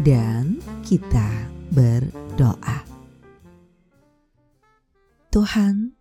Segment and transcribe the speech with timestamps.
[0.00, 1.28] dan kita
[1.68, 2.80] berdoa.
[5.28, 5.92] Tuhan,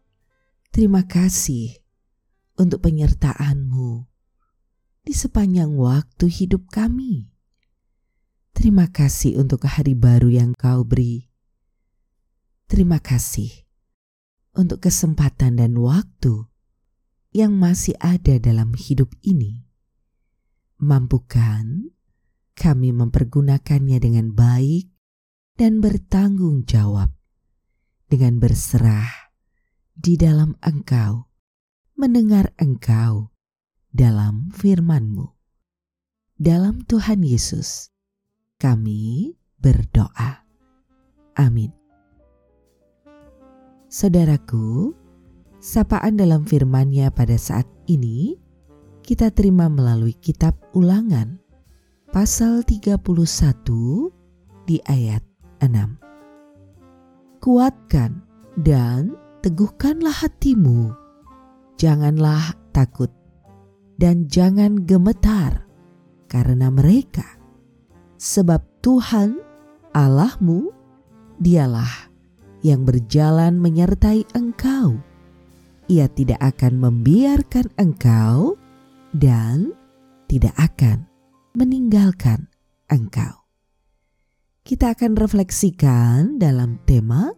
[0.71, 1.75] terima kasih
[2.55, 4.07] untuk penyertaan-Mu
[5.03, 7.27] di sepanjang waktu hidup kami.
[8.55, 11.27] Terima kasih untuk hari baru yang Kau beri.
[12.71, 13.51] Terima kasih
[14.55, 16.47] untuk kesempatan dan waktu
[17.31, 19.63] yang masih ada dalam hidup ini.
[20.79, 21.91] Mampukan
[22.55, 24.91] kami mempergunakannya dengan baik
[25.55, 27.13] dan bertanggung jawab
[28.11, 29.31] dengan berserah
[29.95, 31.31] di dalam Engkau,
[31.95, 33.31] mendengar Engkau
[33.91, 35.31] dalam firman-Mu.
[36.41, 37.93] Dalam Tuhan Yesus,
[38.57, 40.41] kami berdoa.
[41.37, 41.69] Amin.
[43.91, 44.95] Saudaraku,
[45.61, 48.39] sapaan dalam firman-Nya pada saat ini
[49.03, 51.40] kita terima melalui kitab Ulangan
[52.11, 52.99] pasal 31
[54.67, 55.23] di ayat
[55.63, 58.21] 6 kuatkan
[58.61, 60.93] dan teguhkanlah hatimu.
[61.81, 63.09] Janganlah takut
[63.97, 65.65] dan jangan gemetar
[66.29, 67.25] karena mereka,
[68.21, 69.41] sebab Tuhan
[69.97, 70.69] Allahmu
[71.41, 72.11] dialah
[72.61, 75.01] yang berjalan menyertai engkau.
[75.89, 78.55] Ia tidak akan membiarkan engkau
[79.17, 79.73] dan
[80.29, 81.10] tidak akan
[81.53, 82.47] meninggalkan
[82.87, 83.41] engkau
[84.61, 87.33] kita akan refleksikan dalam tema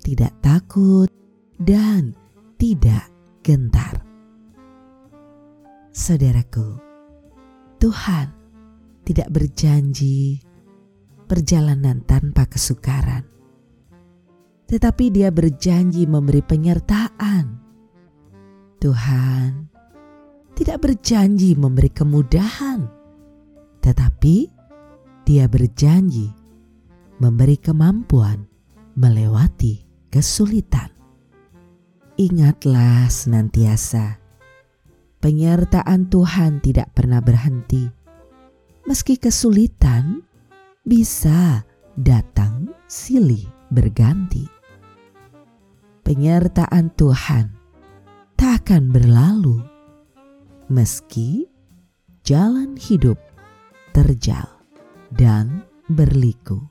[0.00, 1.10] tidak takut
[1.58, 2.14] dan
[2.56, 3.10] tidak
[3.42, 4.00] gentar.
[5.90, 6.78] Saudaraku,
[7.82, 8.30] Tuhan
[9.02, 10.38] tidak berjanji
[11.26, 13.26] perjalanan tanpa kesukaran.
[14.68, 17.60] Tetapi dia berjanji memberi penyertaan.
[18.78, 19.48] Tuhan
[20.54, 22.97] tidak berjanji memberi kemudahan.
[23.82, 24.36] Tetapi
[25.28, 26.32] dia berjanji
[27.18, 28.46] memberi kemampuan
[28.96, 30.90] melewati kesulitan.
[32.18, 34.18] Ingatlah senantiasa,
[35.22, 37.86] penyertaan Tuhan tidak pernah berhenti.
[38.88, 40.26] Meski kesulitan
[40.82, 41.62] bisa
[41.94, 44.48] datang silih berganti.
[46.02, 47.52] Penyertaan Tuhan
[48.34, 49.60] tak akan berlalu
[50.72, 51.44] meski
[52.24, 53.20] jalan hidup
[53.98, 54.46] terjal
[55.10, 56.62] dan berliku.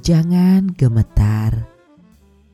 [0.00, 1.68] Jangan gemetar,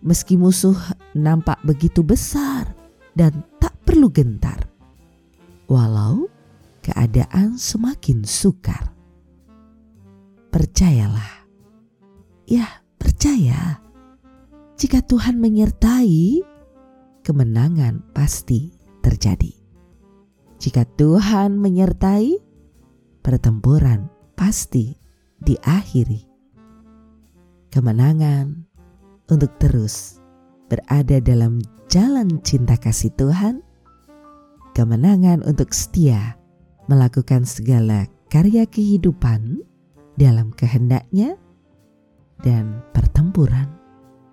[0.02, 0.74] meski musuh
[1.14, 2.74] nampak begitu besar
[3.14, 4.66] dan tak perlu gentar,
[5.70, 6.26] walau
[6.82, 8.90] keadaan semakin sukar.
[10.50, 11.46] Percayalah,
[12.50, 13.78] ya, percaya
[14.74, 16.42] jika Tuhan menyertai,
[17.22, 19.54] kemenangan pasti terjadi.
[20.58, 22.41] Jika Tuhan menyertai,
[23.22, 24.98] pertempuran pasti
[25.38, 26.26] diakhiri.
[27.72, 28.66] Kemenangan
[29.30, 30.20] untuk terus
[30.68, 33.64] berada dalam jalan cinta kasih Tuhan,
[34.76, 36.36] kemenangan untuk setia
[36.90, 39.62] melakukan segala karya kehidupan
[40.18, 41.38] dalam kehendaknya,
[42.42, 43.70] dan pertempuran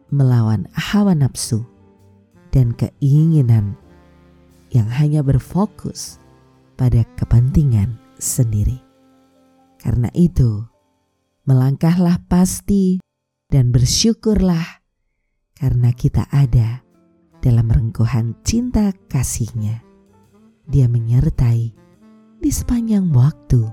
[0.10, 1.62] melawan hawa nafsu
[2.50, 3.78] dan keinginan
[4.74, 6.18] yang hanya berfokus
[6.74, 8.84] pada kepentingan sendiri.
[9.80, 10.68] Karena itu,
[11.48, 13.00] melangkahlah pasti
[13.50, 14.84] dan bersyukurlah
[15.58, 16.84] karena kita ada
[17.42, 19.82] dalam rengkuhan cinta kasihnya.
[20.70, 21.74] Dia menyertai
[22.38, 23.66] di sepanjang waktu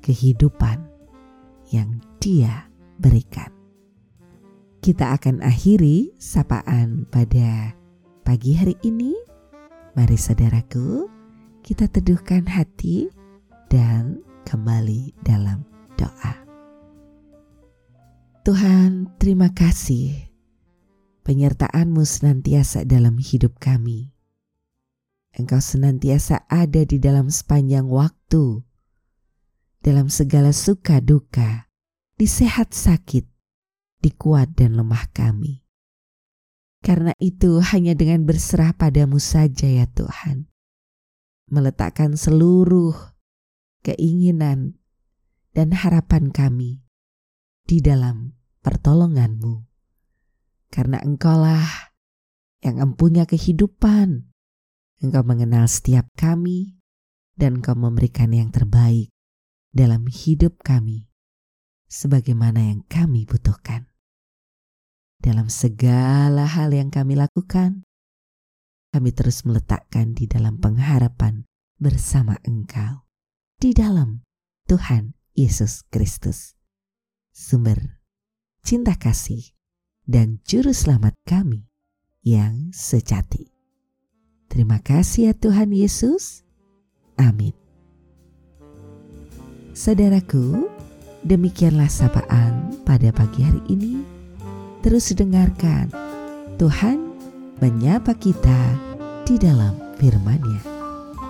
[0.00, 0.80] kehidupan
[1.68, 2.66] yang dia
[2.96, 3.52] berikan.
[4.80, 7.76] Kita akan akhiri sapaan pada
[8.24, 9.12] pagi hari ini.
[9.92, 11.10] Mari saudaraku,
[11.60, 13.10] kita teduhkan hati
[13.68, 15.64] dan kembali dalam
[16.00, 16.34] doa.
[18.48, 20.28] Tuhan, terima kasih
[21.28, 24.16] penyertaan-Mu senantiasa dalam hidup kami.
[25.36, 28.64] Engkau senantiasa ada di dalam sepanjang waktu,
[29.84, 31.68] dalam segala suka duka,
[32.16, 33.28] di sehat sakit,
[34.00, 35.60] di kuat dan lemah kami.
[36.80, 40.48] Karena itu hanya dengan berserah padamu saja ya Tuhan.
[41.52, 42.96] Meletakkan seluruh
[43.88, 44.76] keinginan,
[45.56, 46.84] dan harapan kami
[47.64, 49.64] di dalam pertolonganmu.
[50.68, 51.88] Karena engkaulah
[52.60, 54.28] yang empunya kehidupan.
[54.98, 56.74] Engkau mengenal setiap kami
[57.38, 59.14] dan engkau memberikan yang terbaik
[59.70, 61.06] dalam hidup kami
[61.86, 63.88] sebagaimana yang kami butuhkan.
[65.22, 67.86] Dalam segala hal yang kami lakukan,
[68.90, 71.46] kami terus meletakkan di dalam pengharapan
[71.78, 73.07] bersama Engkau,
[73.58, 74.22] di dalam
[74.70, 76.54] Tuhan Yesus Kristus,
[77.34, 78.00] sumber
[78.62, 79.54] cinta kasih
[80.06, 81.66] dan juru selamat kami
[82.22, 83.50] yang sejati.
[84.48, 86.46] Terima kasih ya Tuhan Yesus.
[87.18, 87.52] Amin.
[89.74, 90.70] Saudaraku,
[91.26, 94.18] demikianlah sapaan pada pagi hari ini
[94.78, 95.90] Terus dengarkan,
[96.54, 96.98] Tuhan
[97.58, 98.78] menyapa kita
[99.26, 100.62] di dalam firman-Nya.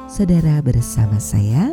[0.09, 1.73] Saudara bersama saya,